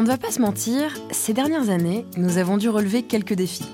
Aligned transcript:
On 0.00 0.02
ne 0.02 0.08
va 0.08 0.16
pas 0.16 0.30
se 0.30 0.40
mentir, 0.40 0.96
ces 1.10 1.34
dernières 1.34 1.68
années, 1.68 2.06
nous 2.16 2.38
avons 2.38 2.56
dû 2.56 2.70
relever 2.70 3.02
quelques 3.02 3.34
défis. 3.34 3.66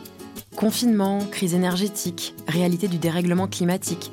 Confinement, 0.57 1.21
crise 1.21 1.55
énergétique, 1.55 2.35
réalité 2.49 2.89
du 2.89 2.99
dérèglement 2.99 3.47
climatique. 3.47 4.11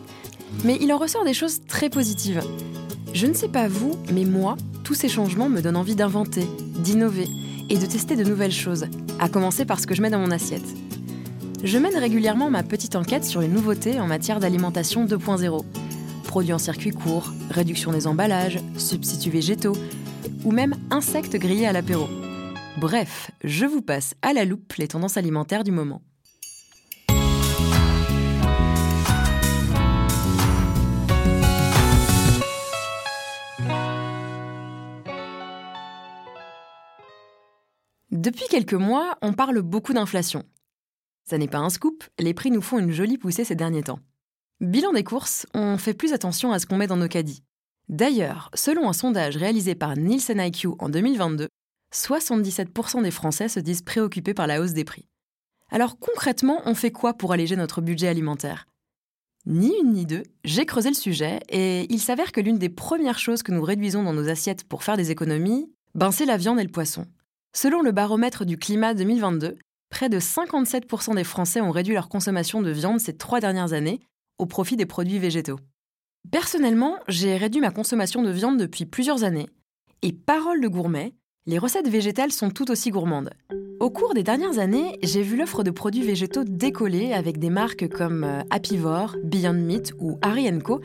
Mais 0.63 0.78
il 0.79 0.94
en 0.94 0.99
ressort 0.99 1.26
des 1.26 1.34
choses 1.34 1.62
très 1.68 1.89
positives. 1.89 2.44
Je 3.15 3.26
ne 3.26 3.34
sais 3.34 3.47
pas 3.47 3.68
vous, 3.68 3.97
mais 4.13 4.26
moi, 4.26 4.57
tous 4.84 4.94
ces 4.94 5.10
changements 5.10 5.49
me 5.49 5.60
donnent 5.60 5.76
envie 5.76 5.96
d'inventer, 5.96 6.47
d'innover 6.78 7.28
et 7.71 7.79
de 7.79 7.85
tester 7.87 8.15
de 8.15 8.23
nouvelles 8.23 8.51
choses, 8.51 8.85
à 9.17 9.27
commencer 9.27 9.65
par 9.65 9.79
ce 9.79 9.87
que 9.87 9.95
je 9.95 10.03
mets 10.03 10.11
dans 10.11 10.19
mon 10.19 10.29
assiette. 10.29 10.61
Je 11.63 11.79
mène 11.79 11.97
régulièrement 11.97 12.51
ma 12.51 12.61
petite 12.61 12.95
enquête 12.95 13.25
sur 13.25 13.41
les 13.41 13.47
nouveautés 13.47 13.99
en 13.99 14.05
matière 14.05 14.39
d'alimentation 14.39 15.07
2.0. 15.07 15.63
Produits 16.25 16.53
en 16.53 16.59
circuit 16.59 16.91
court, 16.91 17.34
réduction 17.49 17.91
des 17.91 18.05
emballages, 18.05 18.59
substituts 18.77 19.31
végétaux, 19.31 19.75
ou 20.45 20.52
même 20.52 20.75
insectes 20.89 21.35
grillés 21.35 21.67
à 21.67 21.73
l'apéro. 21.73 22.07
Bref, 22.80 23.31
je 23.44 23.66
vous 23.66 23.81
passe 23.81 24.16
à 24.22 24.34
la 24.34 24.45
loupe 24.45 24.73
les 24.73 24.88
tendances 24.88 25.18
alimentaires 25.18 25.63
du 25.63 25.72
moment. 25.72 26.02
Depuis 38.12 38.46
quelques 38.49 38.73
mois, 38.73 39.18
on 39.21 39.34
parle 39.34 39.62
beaucoup 39.62 39.94
d'inflation. 39.94 40.44
Ça 41.26 41.38
n'est 41.38 41.48
pas 41.48 41.57
un 41.57 41.70
scoop, 41.70 42.04
les 42.20 42.34
prix 42.34 42.52
nous 42.52 42.62
font 42.62 42.80
une 42.80 42.91
jolie 42.91 43.18
poussée 43.18 43.44
ces 43.44 43.55
derniers 43.55 43.84
temps. 43.84 43.99
Bilan 44.62 44.94
des 44.94 45.04
courses, 45.04 45.46
on 45.54 45.77
fait 45.77 45.94
plus 45.94 46.13
attention 46.13 46.52
à 46.52 46.60
ce 46.60 46.66
qu'on 46.66 46.77
met 46.77 46.88
dans 46.88 46.96
nos 46.96 47.07
caddies. 47.07 47.44
D'ailleurs, 47.90 48.50
selon 48.54 48.90
un 48.90 48.94
sondage 48.94 49.38
réalisé 49.38 49.76
par 49.76 49.98
Nielsen 49.98 50.40
IQ 50.40 50.70
en 50.80 50.90
2022, 50.90 51.48
77% 51.94 53.04
des 53.04 53.12
Français 53.12 53.50
se 53.50 53.60
disent 53.60 53.82
préoccupés 53.82 54.34
par 54.34 54.48
la 54.48 54.62
hausse 54.62 54.74
des 54.74 54.86
prix. 54.86 55.08
Alors 55.70 55.99
concrètement, 55.99 56.62
on 56.66 56.76
fait 56.76 56.91
quoi 56.91 57.13
pour 57.13 57.34
alléger 57.34 57.55
notre 57.55 57.82
budget 57.82 58.07
alimentaire? 58.07 58.68
Ni 59.46 59.74
une 59.82 59.94
ni 59.94 60.05
deux, 60.05 60.24
j'ai 60.46 60.66
creusé 60.66 60.90
le 60.90 60.96
sujet 60.96 61.40
et 61.49 61.91
il 61.94 61.99
s'avère 61.99 62.32
que 62.32 62.40
l'une 62.40 62.57
des 62.57 62.70
premières 62.70 63.20
choses 63.20 63.44
que 63.44 63.52
nous 63.52 63.63
réduisons 63.63 64.03
dans 64.03 64.13
nos 64.13 64.29
assiettes 64.29 64.63
pour 64.63 64.83
faire 64.83 64.95
des 64.95 65.11
économies, 65.11 65.69
ben 65.95 66.11
c'est 66.11 66.25
la 66.25 66.38
viande 66.38 66.59
et 66.59 66.63
le 66.63 66.69
poisson. 66.69 67.05
Selon 67.53 67.81
le 67.81 67.91
baromètre 67.91 68.45
du 68.45 68.57
climat 68.57 68.94
2022, 68.94 69.57
près 69.89 70.09
de 70.09 70.19
57% 70.19 71.16
des 71.16 71.23
Français 71.23 71.59
ont 71.59 71.72
réduit 71.72 71.94
leur 71.94 72.07
consommation 72.07 72.61
de 72.61 72.72
viande 72.72 73.00
ces 73.00 73.17
trois 73.17 73.41
dernières 73.41 73.73
années 73.73 74.00
au 74.38 74.45
profit 74.45 74.77
des 74.77 74.85
produits 74.85 75.19
végétaux. 75.19 75.59
Personnellement, 76.31 76.97
j'ai 77.07 77.38
réduit 77.38 77.61
ma 77.61 77.71
consommation 77.71 78.23
de 78.23 78.31
viande 78.31 78.57
depuis 78.57 78.85
plusieurs 78.85 79.23
années, 79.23 79.49
et 80.02 80.13
parole 80.13 80.61
de 80.61 80.67
gourmet, 80.67 81.13
les 81.45 81.57
recettes 81.57 81.89
végétales 81.89 82.31
sont 82.31 82.49
tout 82.49 82.71
aussi 82.71 82.89
gourmandes. 82.89 83.31
Au 83.79 83.89
cours 83.89 84.13
des 84.13 84.23
dernières 84.23 84.59
années, 84.59 84.97
j'ai 85.03 85.21
vu 85.21 85.35
l'offre 85.35 85.63
de 85.63 85.71
produits 85.71 86.03
végétaux 86.03 86.45
décoller 86.45 87.11
avec 87.11 87.38
des 87.38 87.49
marques 87.49 87.89
comme 87.89 88.23
euh, 88.23 88.41
Apivore, 88.49 89.17
Beyond 89.23 89.53
Meat 89.53 89.94
ou 89.99 90.17
Harry 90.21 90.47
Co 90.59 90.79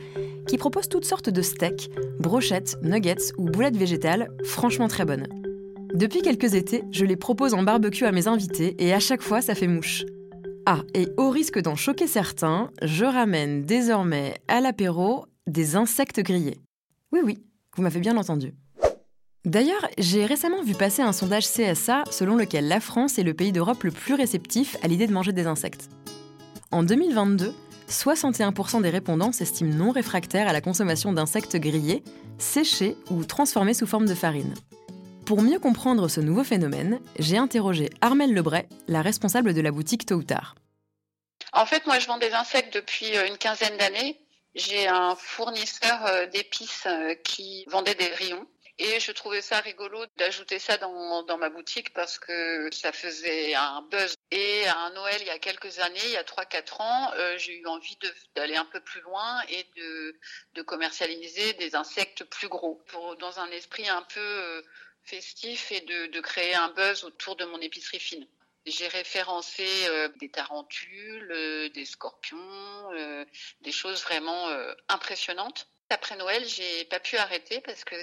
qui 0.47 0.57
proposent 0.57 0.89
toutes 0.89 1.05
sortes 1.05 1.29
de 1.29 1.41
steaks, 1.41 1.89
brochettes, 2.19 2.77
nuggets 2.83 3.31
ou 3.37 3.45
boulettes 3.45 3.77
végétales, 3.77 4.29
franchement 4.43 4.89
très 4.89 5.05
bonnes. 5.05 5.27
Depuis 5.93 6.21
quelques 6.21 6.55
étés, 6.55 6.83
je 6.91 7.05
les 7.05 7.15
propose 7.15 7.53
en 7.53 7.63
barbecue 7.63 8.05
à 8.05 8.11
mes 8.11 8.27
invités 8.27 8.75
et 8.79 8.93
à 8.93 8.99
chaque 8.99 9.21
fois 9.21 9.41
ça 9.41 9.55
fait 9.55 9.67
mouche. 9.67 10.03
Ah, 10.65 10.83
et 10.93 11.07
au 11.17 11.29
risque 11.29 11.59
d'en 11.59 11.75
choquer 11.75 12.05
certains, 12.05 12.69
je 12.83 13.05
ramène 13.05 13.63
désormais 13.63 14.35
à 14.47 14.59
l'apéro 14.61 15.25
des 15.49 15.75
insectes 15.75 16.21
grillés. 16.21 16.61
Oui, 17.11 17.21
oui, 17.23 17.43
vous 17.75 17.81
m'avez 17.81 17.99
bien 17.99 18.17
entendu. 18.17 18.53
D'ailleurs, 19.45 19.87
j'ai 19.97 20.25
récemment 20.25 20.61
vu 20.61 20.73
passer 20.73 21.01
un 21.01 21.13
sondage 21.13 21.47
CSA 21.47 22.03
selon 22.11 22.35
lequel 22.35 22.67
la 22.67 22.79
France 22.79 23.17
est 23.17 23.23
le 23.23 23.33
pays 23.33 23.51
d'Europe 23.51 23.83
le 23.83 23.91
plus 23.91 24.13
réceptif 24.13 24.77
à 24.83 24.87
l'idée 24.87 25.07
de 25.07 25.13
manger 25.13 25.31
des 25.31 25.47
insectes. 25.47 25.89
En 26.71 26.83
2022, 26.83 27.53
61% 27.89 28.81
des 28.81 28.89
répondants 28.89 29.31
s'estiment 29.31 29.73
non 29.73 29.91
réfractaires 29.91 30.47
à 30.47 30.53
la 30.53 30.61
consommation 30.61 31.13
d'insectes 31.13 31.55
grillés, 31.55 32.03
séchés 32.37 32.95
ou 33.09 33.23
transformés 33.23 33.73
sous 33.73 33.87
forme 33.87 34.07
de 34.07 34.13
farine. 34.13 34.53
Pour 35.25 35.41
mieux 35.41 35.59
comprendre 35.59 36.07
ce 36.07 36.21
nouveau 36.21 36.43
phénomène, 36.43 36.99
j'ai 37.17 37.37
interrogé 37.37 37.89
Armelle 38.01 38.33
Lebray, 38.33 38.67
la 38.87 39.01
responsable 39.01 39.53
de 39.53 39.61
la 39.61 39.71
boutique 39.71 40.05
Tôt 40.05 40.15
ou 40.15 40.23
Tard. 40.23 40.55
En 41.53 41.65
fait, 41.65 41.85
moi, 41.87 41.97
je 41.97 42.07
vends 42.07 42.19
des 42.19 42.33
insectes 42.33 42.75
depuis 42.75 43.15
euh, 43.15 43.27
une 43.27 43.37
quinzaine 43.37 43.77
d'années. 43.77 44.19
J'ai 44.55 44.87
un 44.87 45.15
fournisseur 45.15 46.05
euh, 46.07 46.25
d'épices 46.25 46.85
euh, 46.87 47.13
qui 47.15 47.65
vendait 47.65 47.95
des 47.95 48.07
rayons. 48.07 48.47
Et 48.79 48.99
je 49.01 49.11
trouvais 49.11 49.41
ça 49.41 49.59
rigolo 49.59 50.05
d'ajouter 50.15 50.57
ça 50.57 50.77
dans, 50.77 51.37
ma 51.37 51.49
boutique 51.49 51.93
parce 51.93 52.17
que 52.17 52.69
ça 52.71 52.93
faisait 52.93 53.53
un 53.53 53.81
buzz. 53.91 54.15
Et 54.31 54.65
à 54.67 54.89
Noël, 54.91 55.17
il 55.19 55.27
y 55.27 55.31
a 55.31 55.37
quelques 55.37 55.79
années, 55.79 55.99
il 56.05 56.11
y 56.11 56.17
a 56.17 56.23
3-4 56.23 56.81
ans, 56.81 57.11
euh, 57.15 57.37
j'ai 57.37 57.57
eu 57.57 57.67
envie 57.67 57.97
d'aller 58.35 58.55
un 58.55 58.63
peu 58.65 58.79
plus 58.79 59.01
loin 59.01 59.41
et 59.49 59.67
de, 59.75 60.61
commercialiser 60.61 61.53
des 61.53 61.75
insectes 61.75 62.23
plus 62.23 62.47
gros 62.47 62.75
pour, 62.87 63.17
dans 63.17 63.39
un 63.39 63.51
esprit 63.51 63.89
un 63.89 64.03
peu 64.03 64.63
festif 65.03 65.71
et 65.71 65.81
de 65.81 66.19
créer 66.21 66.55
un 66.55 66.69
buzz 66.69 67.03
autour 67.03 67.35
de 67.35 67.45
mon 67.45 67.59
épicerie 67.59 67.99
fine. 67.99 68.27
J'ai 68.69 68.87
référencé 68.87 69.67
euh, 69.87 70.09
des 70.19 70.29
tarentules, 70.29 71.31
euh, 71.31 71.69
des 71.69 71.85
scorpions, 71.85 72.37
euh, 72.93 73.25
des 73.61 73.71
choses 73.71 74.01
vraiment 74.03 74.47
impressionnantes. 74.87 75.67
Après 75.89 76.15
Noël, 76.15 76.45
j'ai 76.45 76.85
pas 76.85 76.99
pu 76.99 77.17
arrêter 77.17 77.61
parce 77.61 77.83
que 77.83 77.95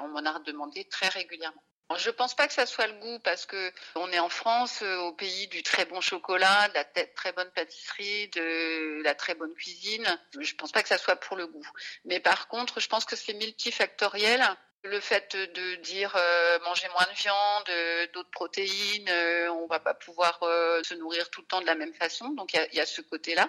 on 0.00 0.08
m'en 0.08 0.18
a 0.18 0.38
demandé 0.40 0.84
très 0.84 1.08
régulièrement. 1.08 1.62
Je 1.96 2.10
pense 2.10 2.34
pas 2.34 2.46
que 2.46 2.54
ça 2.54 2.64
soit 2.64 2.86
le 2.86 2.98
goût 3.00 3.18
parce 3.18 3.44
que 3.44 3.72
on 3.96 4.10
est 4.12 4.18
en 4.18 4.30
France, 4.30 4.82
au 4.82 5.12
pays 5.12 5.46
du 5.48 5.62
très 5.62 5.84
bon 5.84 6.00
chocolat, 6.00 6.68
de 6.68 6.74
la 6.74 6.84
très 6.84 7.32
bonne 7.32 7.50
pâtisserie, 7.50 8.28
de 8.28 9.02
la 9.02 9.14
très 9.14 9.34
bonne 9.34 9.52
cuisine. 9.54 10.06
Je 10.38 10.54
pense 10.54 10.72
pas 10.72 10.82
que 10.82 10.88
ça 10.88 10.98
soit 10.98 11.16
pour 11.16 11.36
le 11.36 11.46
goût. 11.46 11.68
Mais 12.04 12.20
par 12.20 12.48
contre, 12.48 12.80
je 12.80 12.88
pense 12.88 13.04
que 13.04 13.16
c'est 13.16 13.34
multifactoriel 13.34 14.42
le 14.84 15.00
fait 15.00 15.36
de 15.36 15.82
dire 15.82 16.14
euh, 16.16 16.58
manger 16.64 16.86
moins 16.92 17.06
de 17.12 17.16
viande, 17.16 17.68
euh, 17.70 18.06
d'autres 18.14 18.30
protéines, 18.30 19.08
euh, 19.08 19.48
on 19.52 19.66
va 19.66 19.78
pas 19.78 19.94
pouvoir 19.94 20.38
se 20.82 20.94
nourrir 20.94 21.30
tout 21.30 21.40
le 21.40 21.46
temps 21.46 21.60
de 21.60 21.66
la 21.66 21.74
même 21.74 21.92
façon. 21.92 22.30
Donc 22.30 22.52
il 22.52 22.76
y, 22.76 22.80
a 22.80 22.86
ce 22.86 23.00
côté-là. 23.00 23.48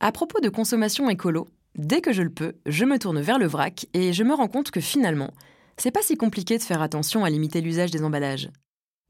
À 0.00 0.12
propos 0.12 0.40
de 0.40 0.48
consommation 0.48 1.10
écolo, 1.10 1.48
dès 1.74 2.00
que 2.00 2.12
je 2.12 2.22
le 2.22 2.30
peux, 2.30 2.54
je 2.66 2.84
me 2.84 2.98
tourne 2.98 3.20
vers 3.20 3.38
le 3.38 3.46
vrac 3.46 3.86
et 3.92 4.12
je 4.12 4.24
me 4.24 4.34
rends 4.34 4.48
compte 4.48 4.70
que 4.70 4.80
finalement, 4.80 5.32
c'est 5.76 5.90
pas 5.90 6.02
si 6.02 6.16
compliqué 6.16 6.56
de 6.56 6.62
faire 6.62 6.82
attention 6.82 7.24
à 7.24 7.30
limiter 7.30 7.60
l'usage 7.60 7.90
des 7.90 8.02
emballages. 8.02 8.48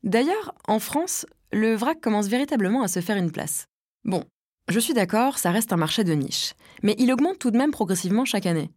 D'ailleurs, 0.02 0.54
en 0.66 0.80
France, 0.80 1.26
le 1.52 1.74
vrac 1.74 2.00
commence 2.00 2.26
véritablement 2.26 2.82
à 2.82 2.88
se 2.88 3.00
faire 3.00 3.16
une 3.16 3.32
place. 3.32 3.66
Bon, 4.04 4.24
je 4.68 4.80
suis 4.80 4.94
d'accord, 4.94 5.38
ça 5.38 5.50
reste 5.50 5.72
un 5.72 5.76
marché 5.76 6.04
de 6.04 6.12
niche, 6.12 6.54
mais 6.82 6.96
il 6.98 7.12
augmente 7.12 7.38
tout 7.38 7.50
de 7.50 7.58
même 7.58 7.70
progressivement 7.70 8.24
chaque 8.24 8.46
année. 8.46 8.70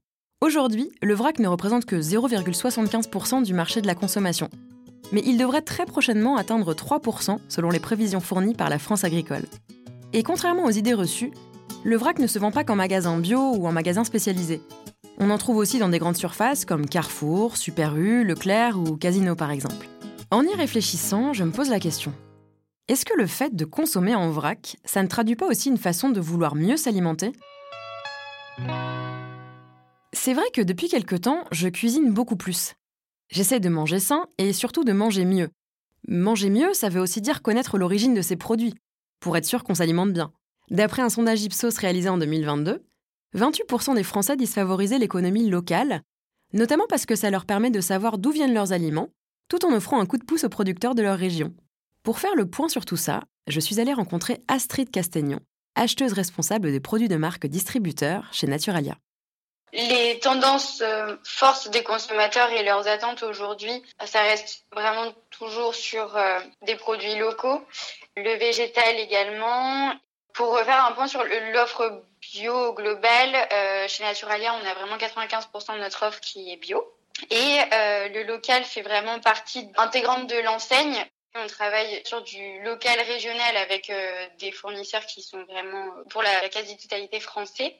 Aujourd'hui, 0.44 0.92
le 1.02 1.14
vrac 1.14 1.40
ne 1.40 1.48
représente 1.48 1.86
que 1.86 1.96
0,75% 1.96 3.44
du 3.44 3.54
marché 3.54 3.80
de 3.80 3.88
la 3.88 3.96
consommation. 3.96 4.50
Mais 5.14 5.24
il 5.26 5.38
devrait 5.38 5.62
très 5.62 5.86
prochainement 5.86 6.36
atteindre 6.36 6.74
3% 6.74 7.38
selon 7.48 7.70
les 7.70 7.80
prévisions 7.80 8.20
fournies 8.20 8.54
par 8.54 8.70
la 8.70 8.78
France 8.78 9.06
agricole. 9.06 9.46
Et 10.12 10.22
contrairement 10.22 10.66
aux 10.66 10.70
idées 10.70 10.96
reçues, 10.96 11.32
le 11.86 11.96
vrac 11.96 12.20
ne 12.20 12.28
se 12.28 12.40
vend 12.40 12.52
pas 12.52 12.66
qu'en 12.66 12.76
magasin 12.76 13.18
bio 13.18 13.54
ou 13.56 13.68
en 13.68 13.72
magasin 13.72 14.04
spécialisé. 14.04 14.62
On 15.18 15.30
en 15.30 15.38
trouve 15.38 15.56
aussi 15.56 15.80
dans 15.80 15.88
des 15.88 15.98
grandes 15.98 16.18
surfaces 16.18 16.66
comme 16.66 16.90
Carrefour, 16.90 17.56
Super 17.56 17.96
U, 17.96 18.26
Leclerc 18.26 18.78
ou 18.78 18.98
Casino 18.98 19.36
par 19.36 19.50
exemple. 19.50 19.88
En 20.30 20.44
y 20.44 20.54
réfléchissant, 20.54 21.32
je 21.32 21.46
me 21.46 21.52
pose 21.52 21.70
la 21.70 21.80
question. 21.80 22.12
Est-ce 22.90 23.06
que 23.06 23.18
le 23.18 23.28
fait 23.28 23.56
de 23.56 23.64
consommer 23.64 24.14
en 24.14 24.30
vrac, 24.30 24.76
ça 24.84 25.04
ne 25.04 25.08
traduit 25.08 25.38
pas 25.38 25.48
aussi 25.48 25.70
une 25.70 25.78
façon 25.78 26.10
de 26.10 26.20
vouloir 26.20 26.56
mieux 26.56 26.76
s'alimenter? 26.76 27.32
C'est 30.24 30.34
vrai 30.34 30.50
que 30.54 30.62
depuis 30.62 30.88
quelque 30.88 31.18
temps, 31.18 31.44
je 31.52 31.68
cuisine 31.68 32.14
beaucoup 32.14 32.38
plus. 32.38 32.76
J'essaie 33.28 33.60
de 33.60 33.68
manger 33.68 34.00
sain 34.00 34.28
et 34.38 34.54
surtout 34.54 34.86
de 34.86 34.94
manger 34.94 35.26
mieux. 35.26 35.50
Manger 36.08 36.50
mieux, 36.50 36.74
ça 36.74 36.88
veut 36.88 37.02
aussi 37.02 37.20
dire 37.20 37.42
connaître 37.42 37.78
l'origine 37.78 38.14
de 38.14 38.22
ses 38.22 38.38
produits, 38.38 38.74
pour 39.20 39.36
être 39.36 39.46
sûr 39.46 39.66
qu'on 39.66 39.76
s'alimente 39.76 40.14
bien. 40.14 40.32
D'après 40.70 41.02
un 41.02 41.10
sondage 41.10 41.44
Ipsos 41.44 41.78
réalisé 41.78 42.08
en 42.08 42.18
2022, 42.18 42.86
28% 43.36 43.96
des 43.96 44.04
Français 44.04 44.38
disent 44.38 44.54
favoriser 44.54 44.98
l'économie 44.98 45.50
locale, 45.50 46.04
notamment 46.54 46.86
parce 46.88 47.06
que 47.06 47.18
ça 47.18 47.30
leur 47.30 47.46
permet 47.46 47.70
de 47.70 47.82
savoir 47.82 48.18
d'où 48.18 48.32
viennent 48.32 48.54
leurs 48.54 48.72
aliments, 48.72 49.10
tout 49.50 49.66
en 49.66 49.74
offrant 49.74 50.00
un 50.00 50.06
coup 50.06 50.18
de 50.18 50.24
pouce 50.24 50.46
aux 50.46 50.50
producteurs 50.50 50.96
de 50.96 51.02
leur 51.02 51.18
région. 51.18 51.54
Pour 52.02 52.20
faire 52.20 52.38
le 52.38 52.50
point 52.50 52.70
sur 52.70 52.86
tout 52.86 52.96
ça, 52.96 53.24
je 53.48 53.60
suis 53.60 53.82
allée 53.82 53.92
rencontrer 53.92 54.40
Astrid 54.48 54.90
Castegnon, 54.90 55.42
acheteuse 55.76 56.14
responsable 56.14 56.72
des 56.72 56.80
produits 56.80 57.10
de 57.10 57.18
marque 57.18 57.46
distributeur 57.46 58.30
chez 58.32 58.48
Naturalia. 58.48 58.98
Les 59.74 60.20
tendances 60.20 60.82
euh, 60.82 61.16
forces 61.24 61.68
des 61.70 61.82
consommateurs 61.82 62.52
et 62.52 62.62
leurs 62.62 62.88
attentes 62.88 63.24
aujourd'hui, 63.24 63.82
ça 64.06 64.22
reste 64.22 64.66
vraiment 64.72 65.12
toujours 65.32 65.74
sur 65.74 66.16
euh, 66.16 66.40
des 66.62 66.76
produits 66.76 67.16
locaux, 67.16 67.60
le 68.16 68.36
végétal 68.36 68.98
également. 68.98 69.92
Pour 70.36 70.60
faire 70.60 70.86
un 70.86 70.92
point 70.92 71.08
sur 71.08 71.24
l'offre 71.54 72.04
bio 72.22 72.74
globale, 72.74 73.36
euh, 73.52 73.88
chez 73.88 74.04
Naturalia, 74.04 74.54
on 74.54 74.68
a 74.68 74.74
vraiment 74.76 74.98
95% 74.98 75.74
de 75.74 75.80
notre 75.80 76.06
offre 76.06 76.20
qui 76.20 76.54
est 76.54 76.58
bio. 76.58 76.88
Et 77.30 77.60
le 78.10 78.24
local 78.24 78.64
fait 78.64 78.82
vraiment 78.82 79.20
partie 79.20 79.72
intégrante 79.78 80.28
de 80.28 80.38
l'enseigne. 80.38 81.06
On 81.36 81.48
travaille 81.48 82.04
sur 82.06 82.22
du 82.22 82.62
local 82.62 83.00
régional 83.02 83.58
avec 83.58 83.90
euh, 83.90 84.28
des 84.38 84.52
fournisseurs 84.52 85.04
qui 85.08 85.24
sont 85.24 85.44
vraiment 85.46 85.88
euh, 85.98 86.04
pour 86.12 86.22
la, 86.22 86.48
quasi-totalité 86.48 87.20
français. 87.20 87.76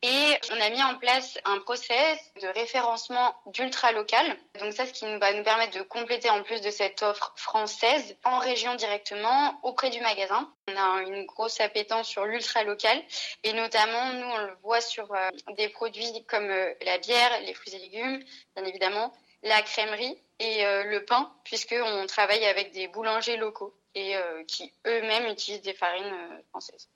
Et 0.00 0.38
on 0.50 0.60
a 0.62 0.70
mis 0.70 0.82
en 0.82 0.96
place 0.96 1.38
un 1.44 1.58
process 1.58 2.18
de 2.40 2.46
référencement 2.48 3.34
d'ultra 3.46 3.92
local. 3.92 4.38
Donc 4.60 4.72
ça, 4.72 4.86
ce 4.86 4.94
qui 4.94 5.04
va 5.18 5.34
nous 5.34 5.42
permettre 5.42 5.76
de 5.76 5.82
compléter 5.82 6.30
en 6.30 6.42
plus 6.42 6.62
de 6.62 6.70
cette 6.70 7.02
offre 7.02 7.34
française 7.36 8.16
en 8.24 8.38
région 8.38 8.74
directement 8.76 9.60
auprès 9.62 9.90
du 9.90 10.00
magasin. 10.00 10.50
On 10.68 10.76
a 10.76 11.02
une 11.02 11.26
grosse 11.26 11.60
appétence 11.60 12.08
sur 12.08 12.24
l'ultra 12.24 12.64
local 12.64 13.02
et 13.44 13.52
notamment 13.52 14.14
nous 14.14 14.26
on 14.26 14.38
le 14.38 14.56
voit 14.62 14.80
sur 14.80 15.12
euh, 15.12 15.28
des 15.58 15.68
produits 15.68 16.24
comme 16.26 16.48
la 16.48 16.96
bière, 16.96 17.40
les 17.42 17.52
fruits 17.52 17.74
et 17.74 17.78
légumes, 17.78 18.24
bien 18.54 18.64
évidemment, 18.64 19.12
la 19.42 19.60
crèmerie 19.60 20.16
et 20.38 20.66
euh, 20.66 20.84
le 20.84 21.04
pain, 21.04 21.32
puisqu'on 21.44 22.06
travaille 22.06 22.44
avec 22.46 22.72
des 22.72 22.88
boulangers 22.88 23.36
locaux 23.36 23.74
et 23.94 24.16
euh, 24.16 24.44
qui 24.44 24.72
eux-mêmes 24.86 25.26
utilisent 25.26 25.62
des 25.62 25.74
farines 25.74 26.04
euh, 26.04 26.42
françaises. 26.50 26.88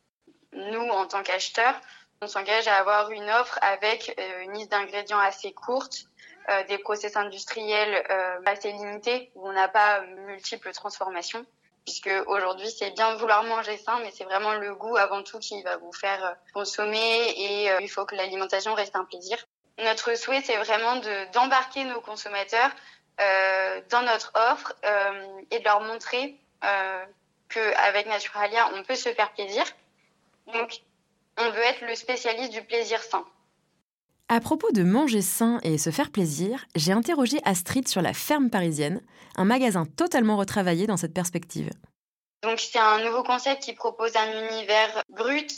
Nous, 0.52 0.88
en 0.88 1.06
tant 1.06 1.22
qu'acheteurs, 1.22 1.80
on 2.20 2.26
s'engage 2.26 2.68
à 2.68 2.76
avoir 2.76 3.10
une 3.10 3.30
offre 3.30 3.58
avec 3.62 4.20
une 4.42 4.52
liste 4.52 4.72
d'ingrédients 4.72 5.20
assez 5.20 5.52
courte, 5.52 6.04
des 6.68 6.76
process 6.76 7.16
industriels 7.16 8.04
assez 8.44 8.72
limités, 8.72 9.30
où 9.36 9.48
on 9.48 9.52
n'a 9.52 9.68
pas 9.68 10.00
multiples 10.26 10.72
transformations, 10.72 11.46
puisque 11.84 12.10
aujourd'hui 12.26 12.68
c'est 12.68 12.90
bien 12.90 13.14
vouloir 13.14 13.44
manger 13.44 13.78
sain, 13.78 14.00
mais 14.00 14.10
c'est 14.10 14.24
vraiment 14.24 14.54
le 14.54 14.74
goût 14.74 14.96
avant 14.96 15.22
tout 15.22 15.38
qui 15.38 15.62
va 15.62 15.76
vous 15.76 15.92
faire 15.92 16.36
consommer 16.52 17.30
et 17.36 17.70
il 17.80 17.88
faut 17.88 18.04
que 18.04 18.16
l'alimentation 18.16 18.74
reste 18.74 18.96
un 18.96 19.04
plaisir. 19.04 19.38
Notre 19.78 20.14
souhait, 20.14 20.42
c'est 20.42 20.58
vraiment 20.58 20.96
d'embarquer 21.32 21.84
nos 21.84 22.00
consommateurs 22.02 22.70
euh, 22.70 22.99
dans 23.90 24.02
notre 24.02 24.32
offre 24.52 24.74
euh, 24.84 25.42
et 25.50 25.58
de 25.58 25.64
leur 25.64 25.80
montrer 25.80 26.36
euh, 26.64 27.04
qu'avec 27.48 28.06
Naturalia, 28.06 28.70
on 28.74 28.82
peut 28.82 28.94
se 28.94 29.10
faire 29.10 29.32
plaisir. 29.32 29.64
Donc, 30.52 30.80
on 31.38 31.50
veut 31.50 31.62
être 31.62 31.86
le 31.86 31.94
spécialiste 31.94 32.52
du 32.52 32.62
plaisir 32.62 33.02
sain. 33.02 33.24
À 34.28 34.40
propos 34.40 34.70
de 34.70 34.82
manger 34.82 35.22
sain 35.22 35.58
et 35.64 35.76
se 35.76 35.90
faire 35.90 36.10
plaisir, 36.10 36.64
j'ai 36.76 36.92
interrogé 36.92 37.40
Astrid 37.44 37.88
sur 37.88 38.00
la 38.00 38.12
ferme 38.12 38.48
parisienne, 38.48 39.00
un 39.36 39.44
magasin 39.44 39.86
totalement 39.86 40.36
retravaillé 40.36 40.86
dans 40.86 40.96
cette 40.96 41.14
perspective. 41.14 41.70
Donc 42.42 42.60
c'est 42.60 42.78
un 42.78 43.02
nouveau 43.04 43.22
concept 43.22 43.64
qui 43.64 43.74
propose 43.74 44.16
un 44.16 44.48
univers 44.48 45.02
brut, 45.08 45.52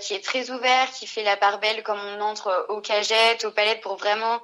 qui 0.00 0.14
est 0.14 0.22
très 0.22 0.50
ouvert, 0.50 0.90
qui 0.92 1.06
fait 1.06 1.24
la 1.24 1.36
part 1.36 1.58
belle 1.58 1.82
comme 1.82 1.98
on 1.98 2.20
entre 2.20 2.66
aux 2.68 2.80
cagettes, 2.80 3.44
aux 3.44 3.50
palettes 3.50 3.80
pour 3.80 3.96
vraiment 3.96 4.40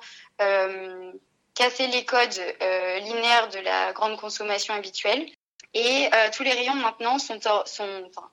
casser 1.59 1.89
les 1.89 2.05
codes 2.05 2.41
euh, 2.63 2.99
linéaires 3.01 3.49
de 3.49 3.59
la 3.59 3.93
grande 3.93 4.17
consommation 4.17 4.75
habituelle. 4.75 5.27
Et 5.75 6.09
euh, 6.15 6.31
tous 6.33 6.45
les 6.45 6.53
rayons 6.53 6.75
maintenant 6.75 7.19
sont, 7.19 7.39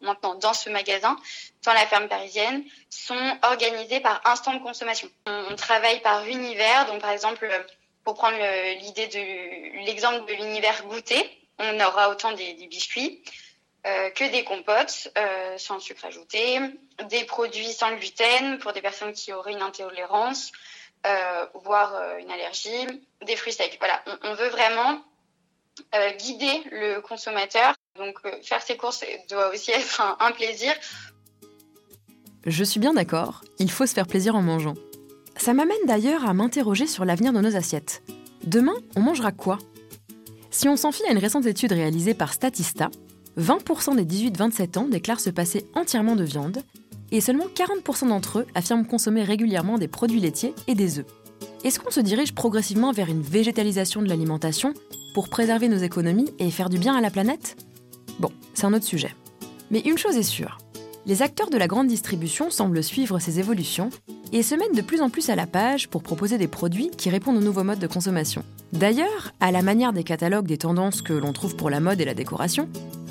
maintenant 0.02 0.36
dans 0.36 0.54
ce 0.54 0.70
magasin, 0.70 1.18
dans 1.64 1.74
la 1.74 1.86
ferme 1.88 2.08
parisienne, 2.08 2.64
sont 2.90 3.38
organisés 3.42 4.00
par 4.00 4.22
instant 4.26 4.54
de 4.54 4.60
consommation. 4.60 5.10
On, 5.26 5.56
travaille 5.56 6.00
par 6.02 6.26
univers, 6.28 6.86
donc 6.86 7.02
par 7.02 7.10
exemple, 7.10 7.50
pour 8.04 8.14
prendre 8.14 8.38
l'idée 8.80 9.08
de 9.08 9.86
l'exemple 9.86 10.26
de 10.30 10.34
l'univers 10.34 10.86
goûter, 10.86 11.30
on 11.58 11.80
aura 11.82 12.10
autant 12.10 12.32
des, 12.32 12.54
biscuits 12.68 13.22
euh, 13.86 14.10
que 14.12 14.24
des 14.32 14.44
compotes 14.44 15.10
sans 15.58 15.80
sucre 15.80 16.06
ajouté, 16.06 16.60
des 17.10 17.26
produits 17.26 17.74
sans 17.74 17.92
gluten 17.96 18.60
pour 18.60 18.72
des 18.72 18.82
personnes 18.82 19.14
qui 19.14 19.34
auraient 19.34 19.54
une 19.54 19.62
intolérance, 19.62 20.52
euh, 21.06 21.46
euh, 21.56 22.18
une 22.20 22.32
allergie, 22.32 23.02
des 23.26 23.36
fruits 23.36 23.54
secs. 23.54 23.78
Voilà, 23.80 24.02
on, 24.24 24.34
veut 24.34 24.50
vraiment 24.50 25.02
euh, 25.94 26.12
guider 26.14 26.64
le 26.72 27.00
consommateur. 27.02 27.76
Donc 27.98 28.20
faire 28.44 28.62
ses 28.62 28.78
courses 28.78 29.04
doit 29.30 29.50
aussi 29.54 29.72
être 29.76 30.02
un, 30.20 30.32
plaisir. 30.32 30.74
Je 32.46 32.64
suis 32.64 32.80
bien 32.80 32.94
d'accord, 32.94 33.42
il 33.60 33.72
faut 33.72 33.86
se 33.86 33.94
faire 33.94 34.08
plaisir 34.08 34.36
en 34.36 34.42
mangeant. 34.42 34.76
Ça 35.38 35.54
m'amène 35.54 35.78
d'ailleurs 35.86 36.28
à 36.28 36.34
m'interroger 36.34 36.88
sur 36.88 37.06
l'avenir 37.06 37.34
de 37.34 37.42
nos 37.42 37.56
assiettes. 37.56 38.04
Demain, 38.44 38.76
on 38.96 39.02
mangera 39.02 39.32
quoi? 39.32 39.58
Si 40.52 40.70
on 40.70 40.78
s'en 40.78 40.92
fie 40.92 41.06
à 41.08 41.12
une 41.12 41.18
récente 41.18 41.46
étude 41.46 41.74
réalisée 41.74 42.14
par 42.14 42.34
Statista, 42.34 42.90
20% 43.38 43.96
des 43.96 44.06
18-27 44.06 44.80
ans 44.80 44.88
déclarent 44.88 45.20
se 45.20 45.30
passer 45.30 45.66
entièrement 45.74 46.16
de 46.16 46.24
viande 46.24 46.64
et 47.16 47.22
seulement 47.22 47.46
40% 47.46 48.10
d'entre 48.10 48.40
eux 48.40 48.46
affirment 48.56 48.86
consommer 48.86 49.24
régulièrement 49.24 49.78
des 49.78 49.88
produits 49.88 50.20
laitiers 50.20 50.54
et 50.68 50.76
des 50.76 51.00
œufs. 51.00 51.06
Est-ce 51.64 51.80
qu'on 51.80 51.92
se 51.92 52.02
dirige 52.02 52.36
progressivement 52.36 52.92
vers 52.92 53.10
une 53.10 53.22
végétalisation 53.22 54.02
de 54.02 54.10
l'alimentation 54.10 54.74
pour 55.14 55.30
préserver 55.30 55.70
nos 55.70 55.78
économies 55.78 56.30
et 56.40 56.52
faire 56.52 56.70
du 56.70 56.78
bien 56.78 56.96
à 56.96 57.02
la 57.02 57.10
planète? 57.10 57.58
Bon, 58.20 58.32
c'est 58.54 58.66
un 58.66 58.74
autre 58.74 58.86
sujet. 58.86 59.16
Mais 59.72 59.80
une 59.80 59.98
chose 59.98 60.18
est 60.18 60.24
sûre, 60.24 60.58
les 61.08 61.22
acteurs 61.22 61.52
de 61.52 61.58
la 61.58 61.68
grande 61.68 61.88
distribution 61.88 62.50
semblent 62.50 62.84
suivre 62.84 63.20
ces 63.20 63.40
évolutions 63.40 63.92
et 64.34 64.42
se 64.42 64.56
mettent 64.56 64.76
de 64.76 64.82
plus 64.82 65.02
en 65.02 65.12
plus 65.12 65.30
à 65.30 65.36
la 65.36 65.46
page 65.46 65.88
pour 65.88 66.02
proposer 66.02 66.40
des 66.40 66.48
produits 66.48 66.90
qui 66.90 67.12
répondent 67.12 67.38
aux 67.38 67.42
nouveaux 67.42 67.64
modes 67.64 67.80
de 67.80 67.86
consommation. 67.86 68.44
D'ailleurs, 68.74 69.32
à 69.40 69.52
la 69.52 69.62
manière 69.62 69.94
des 69.94 70.04
catalogues 70.04 70.48
des 70.48 70.58
tendances 70.58 71.04
que 71.04 71.14
l'on 71.14 71.32
trouve 71.32 71.56
pour 71.56 71.70
la 71.70 71.80
mode 71.80 72.02
et 72.02 72.06
la 72.06 72.16
décoration, 72.16 72.68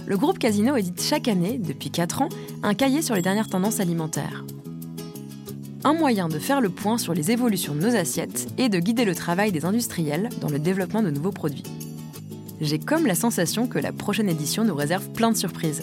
le 0.06 0.16
groupe 0.16 0.38
Casino 0.38 0.76
édite 0.76 1.02
chaque 1.02 1.28
année, 1.28 1.58
depuis 1.58 1.90
4 1.90 2.22
ans, 2.22 2.28
un 2.62 2.74
cahier 2.74 3.00
sur 3.00 3.14
les 3.14 3.22
dernières 3.22 3.48
tendances 3.48 3.80
alimentaires. 3.80 4.44
Un 5.82 5.94
moyen 5.94 6.28
de 6.28 6.38
faire 6.38 6.60
le 6.60 6.68
point 6.68 6.98
sur 6.98 7.14
les 7.14 7.30
évolutions 7.30 7.74
de 7.74 7.80
nos 7.80 7.96
assiettes 7.96 8.48
et 8.58 8.68
de 8.68 8.78
guider 8.78 9.04
le 9.04 9.14
travail 9.14 9.52
des 9.52 9.64
industriels 9.64 10.28
dans 10.40 10.48
le 10.48 10.58
développement 10.58 11.02
de 11.02 11.10
nouveaux 11.10 11.32
produits. 11.32 11.62
J'ai 12.60 12.78
comme 12.78 13.06
la 13.06 13.14
sensation 13.14 13.66
que 13.66 13.78
la 13.78 13.92
prochaine 13.92 14.28
édition 14.28 14.64
nous 14.64 14.74
réserve 14.74 15.10
plein 15.10 15.32
de 15.32 15.36
surprises. 15.36 15.82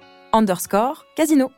underscore 0.33 0.95
casino. 1.15 1.51